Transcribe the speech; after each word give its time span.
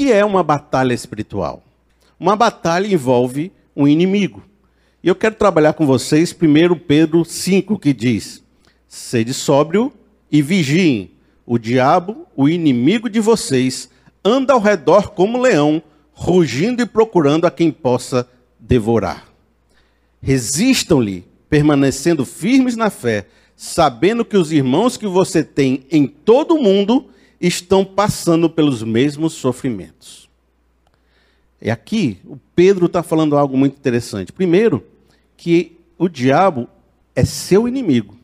que 0.00 0.10
é 0.10 0.24
uma 0.24 0.42
batalha 0.42 0.94
espiritual? 0.94 1.62
Uma 2.18 2.34
batalha 2.34 2.86
envolve 2.86 3.52
um 3.76 3.86
inimigo. 3.86 4.42
E 5.04 5.08
eu 5.08 5.14
quero 5.14 5.34
trabalhar 5.34 5.74
com 5.74 5.84
vocês 5.84 6.32
primeiro 6.32 6.74
Pedro 6.74 7.22
5, 7.22 7.78
que 7.78 7.92
diz: 7.92 8.42
Sede 8.88 9.34
sóbrio 9.34 9.92
e 10.32 10.40
vigiem. 10.40 11.10
O 11.44 11.58
diabo, 11.58 12.26
o 12.34 12.48
inimigo 12.48 13.10
de 13.10 13.20
vocês, 13.20 13.90
anda 14.24 14.54
ao 14.54 14.58
redor 14.58 15.10
como 15.10 15.38
leão, 15.38 15.82
rugindo 16.14 16.80
e 16.80 16.86
procurando 16.86 17.44
a 17.44 17.50
quem 17.50 17.70
possa 17.70 18.26
devorar. 18.58 19.28
Resistam-lhe, 20.22 21.28
permanecendo 21.50 22.24
firmes 22.24 22.74
na 22.74 22.88
fé, 22.88 23.26
sabendo 23.54 24.24
que 24.24 24.38
os 24.38 24.50
irmãos 24.50 24.96
que 24.96 25.06
você 25.06 25.44
tem 25.44 25.84
em 25.90 26.06
todo 26.06 26.54
o 26.54 26.62
mundo 26.62 27.10
estão 27.40 27.84
passando 27.84 28.50
pelos 28.50 28.82
mesmos 28.82 29.32
sofrimentos. 29.32 30.28
E 31.62 31.70
aqui, 31.70 32.18
o 32.24 32.38
Pedro 32.54 32.86
está 32.86 33.02
falando 33.02 33.36
algo 33.36 33.56
muito 33.56 33.76
interessante. 33.76 34.32
Primeiro, 34.32 34.84
que 35.36 35.76
o 35.98 36.08
diabo 36.08 36.68
é 37.14 37.24
seu 37.24 37.68
inimigo. 37.68 38.16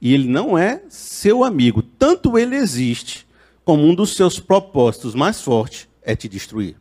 E 0.00 0.12
ele 0.12 0.28
não 0.28 0.56
é 0.56 0.82
seu 0.88 1.44
amigo. 1.44 1.82
Tanto 1.82 2.38
ele 2.38 2.56
existe, 2.56 3.26
como 3.64 3.82
um 3.82 3.94
dos 3.94 4.14
seus 4.14 4.38
propósitos 4.38 5.14
mais 5.14 5.40
fortes 5.40 5.88
é 6.02 6.14
te 6.14 6.28
destruir. 6.28 6.76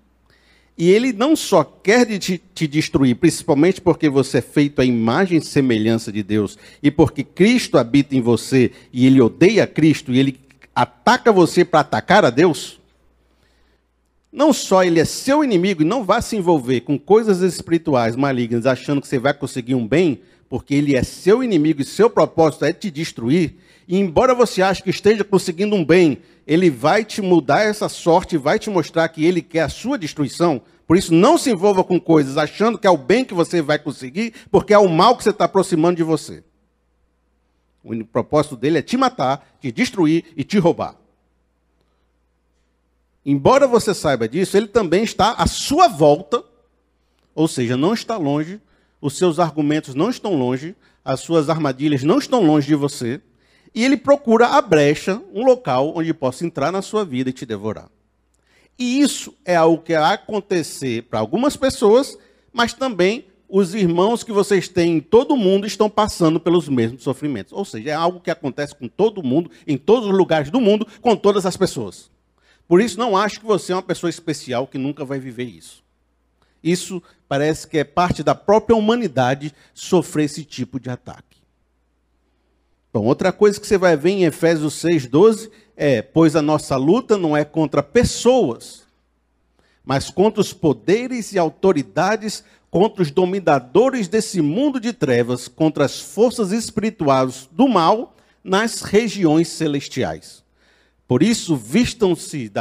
E 0.77 0.89
ele 0.89 1.13
não 1.13 1.35
só 1.35 1.63
quer 1.63 2.05
te, 2.19 2.41
te, 2.53 2.67
destruir, 2.67 3.15
principalmente 3.15 3.79
porque 3.79 4.09
você 4.09 4.39
é 4.39 4.41
feito 4.41 4.81
à 4.81 4.85
imagem 4.85 5.37
e 5.37 5.41
semelhança 5.41 6.11
de 6.11 6.21
Deus, 6.21 6.57
e 6.83 6.91
porque 6.91 7.23
Cristo 7.23 7.77
habita 7.77 8.13
em 8.13 8.19
você, 8.19 8.71
e 8.91 9.05
ele 9.05 9.21
odeia 9.21 9.65
Cristo, 9.65 10.11
e 10.11 10.19
ele 10.19 10.37
ataca 10.75 11.31
você 11.31 11.63
para 11.63 11.79
atacar 11.79 12.25
a 12.25 12.29
Deus. 12.29 12.79
Não 14.31 14.51
só 14.51 14.83
ele 14.83 14.99
é 14.99 15.05
seu 15.05 15.43
inimigo 15.43 15.81
e 15.81 15.85
não 15.85 16.03
vá 16.03 16.21
se 16.21 16.35
envolver 16.35 16.81
com 16.81 16.99
coisas 16.99 17.39
espirituais 17.39 18.17
malignas, 18.17 18.65
achando 18.65 18.99
que 18.99 19.07
você 19.07 19.17
vai 19.17 19.33
conseguir 19.33 19.75
um 19.75 19.87
bem, 19.87 20.19
porque 20.49 20.75
ele 20.75 20.97
é 20.97 21.03
seu 21.03 21.41
inimigo 21.41 21.81
e 21.81 21.85
seu 21.85 22.09
propósito 22.09 22.65
é 22.65 22.73
te 22.73 22.91
destruir. 22.91 23.55
E 23.87 23.97
embora 23.97 24.35
você 24.35 24.61
ache 24.61 24.83
que 24.83 24.89
esteja 24.89 25.23
conseguindo 25.23 25.73
um 25.73 25.85
bem, 25.85 26.17
ele 26.45 26.69
vai 26.69 27.05
te 27.05 27.21
mudar 27.21 27.63
essa 27.63 27.87
sorte, 27.87 28.35
vai 28.35 28.59
te 28.59 28.69
mostrar 28.69 29.07
que 29.07 29.23
ele 29.23 29.41
quer 29.41 29.61
a 29.61 29.69
sua 29.69 29.97
destruição. 29.97 30.61
Por 30.85 30.97
isso, 30.97 31.13
não 31.13 31.37
se 31.37 31.49
envolva 31.49 31.83
com 31.83 31.99
coisas 31.99 32.37
achando 32.37 32.77
que 32.77 32.85
é 32.85 32.89
o 32.89 32.97
bem 32.97 33.23
que 33.23 33.33
você 33.33 33.61
vai 33.61 33.79
conseguir, 33.79 34.33
porque 34.51 34.73
é 34.73 34.77
o 34.77 34.89
mal 34.89 35.15
que 35.15 35.23
você 35.23 35.29
está 35.29 35.45
aproximando 35.45 35.95
de 35.95 36.03
você. 36.03 36.43
O 37.85 38.03
propósito 38.03 38.57
dele 38.57 38.79
é 38.79 38.81
te 38.81 38.97
matar, 38.97 39.57
te 39.61 39.71
destruir 39.71 40.25
e 40.35 40.43
te 40.43 40.57
roubar. 40.57 40.95
Embora 43.23 43.67
você 43.67 43.93
saiba 43.93 44.27
disso, 44.27 44.57
ele 44.57 44.67
também 44.67 45.03
está 45.03 45.33
à 45.33 45.45
sua 45.45 45.87
volta, 45.87 46.43
ou 47.35 47.47
seja, 47.47 47.77
não 47.77 47.93
está 47.93 48.17
longe, 48.17 48.59
os 48.99 49.17
seus 49.17 49.39
argumentos 49.39 49.93
não 49.93 50.09
estão 50.09 50.35
longe, 50.35 50.75
as 51.03 51.19
suas 51.19 51.47
armadilhas 51.47 52.03
não 52.03 52.17
estão 52.17 52.43
longe 52.43 52.65
de 52.65 52.75
você 52.75 53.21
e 53.73 53.83
ele 53.83 53.97
procura 53.97 54.47
a 54.47 54.61
brecha, 54.61 55.21
um 55.33 55.45
local 55.45 55.93
onde 55.95 56.13
possa 56.13 56.45
entrar 56.45 56.71
na 56.71 56.81
sua 56.81 57.05
vida 57.05 57.29
e 57.29 57.33
te 57.33 57.45
devorar. 57.45 57.89
E 58.79 59.01
isso 59.01 59.35
é 59.45 59.55
algo 59.55 59.83
que 59.83 59.93
vai 59.93 60.15
acontecer 60.15 61.03
para 61.03 61.19
algumas 61.19 61.55
pessoas, 61.55 62.17
mas 62.51 62.73
também 62.73 63.27
os 63.47 63.73
irmãos 63.75 64.23
que 64.23 64.31
vocês 64.31 64.67
têm 64.67 64.97
em 64.97 64.99
todo 64.99 65.33
o 65.33 65.37
mundo 65.37 65.67
estão 65.67 65.89
passando 65.89 66.39
pelos 66.39 66.67
mesmos 66.67 67.03
sofrimentos. 67.03 67.53
Ou 67.53 67.63
seja, 67.63 67.91
é 67.91 67.93
algo 67.93 68.19
que 68.19 68.31
acontece 68.31 68.75
com 68.75 68.87
todo 68.87 69.23
mundo, 69.23 69.51
em 69.67 69.77
todos 69.77 70.09
os 70.09 70.17
lugares 70.17 70.49
do 70.49 70.59
mundo, 70.59 70.87
com 71.01 71.15
todas 71.15 71.45
as 71.45 71.55
pessoas. 71.55 72.09
Por 72.67 72.81
isso, 72.81 72.97
não 72.97 73.15
acho 73.15 73.39
que 73.39 73.45
você 73.45 73.71
é 73.71 73.75
uma 73.75 73.83
pessoa 73.83 74.09
especial 74.09 74.67
que 74.67 74.77
nunca 74.77 75.05
vai 75.05 75.19
viver 75.19 75.43
isso. 75.43 75.83
Isso 76.63 77.01
parece 77.27 77.67
que 77.67 77.77
é 77.77 77.83
parte 77.83 78.23
da 78.23 78.33
própria 78.33 78.75
humanidade 78.75 79.53
sofrer 79.73 80.25
esse 80.25 80.43
tipo 80.43 80.79
de 80.79 80.89
ataque. 80.89 81.37
Bom, 82.91 83.03
outra 83.03 83.31
coisa 83.31 83.59
que 83.59 83.67
você 83.67 83.77
vai 83.77 83.95
ver 83.95 84.11
em 84.11 84.23
Efésios 84.23 84.73
6,12 84.75 85.51
é: 85.77 86.01
pois 86.01 86.35
a 86.35 86.41
nossa 86.41 86.75
luta 86.75 87.17
não 87.17 87.37
é 87.37 87.45
contra 87.45 87.83
pessoas, 87.83 88.83
mas 89.83 90.09
contra 90.09 90.41
os 90.41 90.53
poderes 90.53 91.33
e 91.33 91.37
autoridades, 91.37 92.43
contra 92.75 93.03
os 93.03 93.09
dominadores 93.09 94.09
desse 94.09 94.41
mundo 94.41 94.81
de 94.81 94.91
trevas, 94.91 95.47
contra 95.47 95.85
as 95.85 96.01
forças 96.01 96.51
espirituais 96.51 97.47
do 97.49 97.69
mal 97.69 98.17
nas 98.43 98.81
regiões 98.81 99.47
celestiais. 99.47 100.43
Por 101.07 101.23
isso, 101.23 101.55
vistam-se 101.55 102.51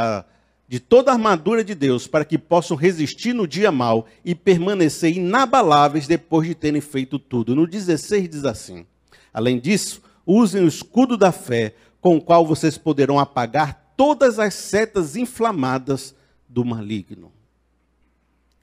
de 0.69 0.79
toda 0.79 1.11
a 1.11 1.15
armadura 1.15 1.65
de 1.65 1.75
Deus, 1.75 2.07
para 2.07 2.23
que 2.23 2.37
possam 2.37 2.77
resistir 2.77 3.33
no 3.33 3.45
dia 3.45 3.73
mal 3.73 4.05
e 4.23 4.33
permanecer 4.33 5.17
inabaláveis 5.17 6.07
depois 6.07 6.47
de 6.47 6.55
terem 6.55 6.79
feito 6.79 7.19
tudo. 7.19 7.53
No 7.53 7.67
16 7.67 8.29
diz 8.29 8.45
assim: 8.45 8.85
Além 9.33 9.59
disso, 9.59 10.01
usem 10.25 10.63
o 10.63 10.67
escudo 10.69 11.17
da 11.17 11.33
fé, 11.33 11.75
com 11.99 12.15
o 12.15 12.21
qual 12.21 12.47
vocês 12.47 12.77
poderão 12.77 13.19
apagar 13.19 13.91
todas 13.97 14.39
as 14.39 14.53
setas 14.53 15.17
inflamadas 15.17 16.15
do 16.47 16.63
maligno. 16.63 17.33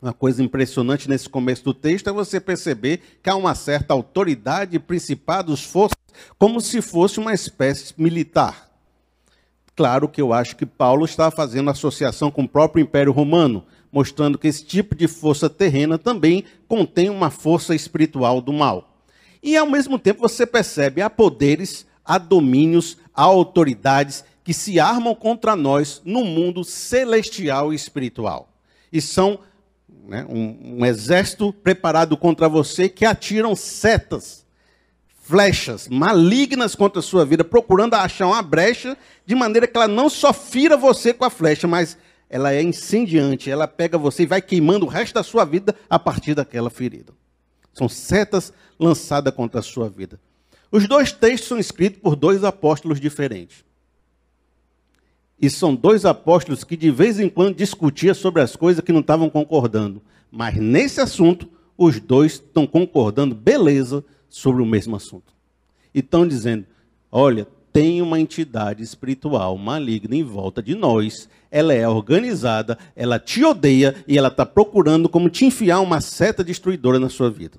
Uma 0.03 0.13
coisa 0.13 0.43
impressionante 0.43 1.09
nesse 1.09 1.29
começo 1.29 1.63
do 1.63 1.73
texto 1.73 2.11
é 2.11 2.13
você 2.13 2.41
perceber 2.41 3.01
que 3.23 3.31
há 3.31 3.37
uma 3.37 3.55
certa 3.55 3.95
autoridade, 3.95 4.81
principados, 4.81 5.63
forças, 5.63 5.97
como 6.37 6.61
se 6.61 6.83
fosse 6.83 7.21
uma 7.21 7.33
espécie 7.33 7.95
militar. 7.97 8.69
Claro 9.77 10.09
que 10.09 10.21
eu 10.21 10.33
acho 10.33 10.57
que 10.57 10.67
Paulo 10.67 11.05
está 11.05 11.31
fazendo 11.31 11.71
associação 11.71 12.33
com 12.33 12.43
o 12.43 12.49
próprio 12.49 12.83
Império 12.83 13.13
Romano, 13.13 13.65
mostrando 13.93 14.37
que 14.39 14.49
esse 14.49 14.65
tipo 14.65 14.97
de 14.97 15.07
força 15.07 15.49
terrena 15.49 15.97
também 15.97 16.43
contém 16.67 17.09
uma 17.09 17.31
força 17.31 17.73
espiritual 17.73 18.41
do 18.41 18.53
mal. 18.53 18.99
E 19.41 19.57
ao 19.57 19.71
mesmo 19.71 20.01
tempo 20.01 20.21
você 20.23 20.45
percebe 20.45 21.01
há 21.01 21.09
poderes, 21.09 21.87
há 22.05 22.19
domínios, 22.19 22.97
há 23.15 23.23
autoridades 23.23 24.25
que 24.43 24.53
se 24.53 24.81
armam 24.81 25.15
contra 25.15 25.55
nós 25.55 26.03
no 26.05 26.25
mundo 26.25 26.65
celestial 26.65 27.73
e 27.73 27.77
espiritual. 27.77 28.49
E 28.93 29.01
são 29.01 29.39
né, 30.07 30.27
um, 30.29 30.79
um 30.79 30.87
exército 30.87 31.53
preparado 31.53 32.17
contra 32.17 32.49
você 32.49 32.89
que 32.89 33.05
atiram 33.05 33.55
setas, 33.55 34.45
flechas 35.23 35.89
malignas 35.89 36.75
contra 36.75 37.01
a 37.01 37.03
sua 37.03 37.25
vida, 37.25 37.45
procurando 37.45 37.95
achar 37.95 38.27
uma 38.27 38.43
brecha 38.43 38.97
de 39.25 39.35
maneira 39.35 39.67
que 39.67 39.77
ela 39.77 39.89
não 39.89 40.11
só 40.11 40.33
fira 40.33 40.77
você 40.77 41.15
com 41.15 41.25
a 41.25 41.31
flecha, 41.31 41.69
mas 41.69 41.97
ela 42.29 42.53
é 42.53 42.63
incendiante, 42.63 43.51
ela 43.51 43.69
pega 43.69 43.99
você 43.99 44.23
e 44.23 44.27
vai 44.27 44.41
queimando 44.41 44.87
o 44.87 44.89
resto 44.89 45.15
da 45.15 45.23
sua 45.23 45.45
vida 45.45 45.75
a 45.89 45.99
partir 45.99 46.35
daquela 46.35 46.71
ferida. 46.71 47.13
São 47.73 47.89
setas 47.89 48.53
lançadas 48.79 49.35
contra 49.35 49.61
a 49.61 49.63
sua 49.63 49.89
vida. 49.89 50.19
Os 50.71 50.89
dois 50.89 51.13
textos 51.13 51.49
são 51.49 51.59
escritos 51.59 52.01
por 52.01 52.17
dois 52.17 52.43
apóstolos 52.43 52.99
diferentes. 52.99 53.65
E 55.43 55.51
são 55.51 55.75
dois 55.75 56.05
apóstolos 56.05 56.63
que 56.63 56.77
de 56.77 56.91
vez 56.91 57.19
em 57.19 57.29
quando 57.29 57.57
discutiam 57.57 58.15
sobre 58.15 58.41
as 58.41 58.55
coisas 58.57 58.83
que 58.83 58.93
não 58.93 59.01
estavam 59.01 59.29
concordando. 59.29 60.01
Mas 60.31 60.57
nesse 60.57 61.01
assunto, 61.01 61.49
os 61.77 61.99
dois 61.99 62.35
estão 62.35 62.67
concordando, 62.67 63.35
beleza, 63.35 64.05
sobre 64.31 64.63
o 64.63 64.67
mesmo 64.67 64.97
assunto. 64.97 65.35
E 65.93 65.99
estão 65.99 66.27
dizendo: 66.27 66.65
olha, 67.11 67.47
tem 67.73 68.01
uma 68.01 68.21
entidade 68.21 68.83
espiritual 68.83 69.59
maligna 69.59 70.15
em 70.15 70.23
volta 70.23 70.63
de 70.63 70.75
nós 70.77 71.29
ela 71.53 71.75
é 71.75 71.87
organizada, 71.87 72.79
ela 72.97 73.19
te 73.19 73.45
odeia 73.45 73.95
e 74.09 74.17
ela 74.17 74.29
está 74.29 74.47
procurando 74.47 75.07
como 75.07 75.29
te 75.29 75.45
enfiar 75.45 75.81
uma 75.81 76.01
seta 76.01 76.43
destruidora 76.43 76.99
na 76.99 77.11
sua 77.11 77.31
vida. 77.31 77.59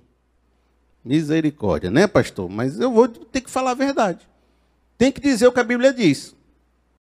Misericórdia, 1.05 1.91
né, 1.91 2.07
pastor? 2.07 2.49
Mas 2.49 2.79
eu 2.79 2.91
vou 2.91 3.07
ter 3.07 3.41
que 3.41 3.51
falar 3.51 3.71
a 3.71 3.75
verdade. 3.75 4.27
Tem 4.97 5.11
que 5.11 5.21
dizer 5.21 5.45
o 5.45 5.51
que 5.51 5.59
a 5.59 5.63
Bíblia 5.63 5.93
diz. 5.93 6.35